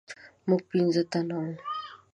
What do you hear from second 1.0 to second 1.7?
تنه وو.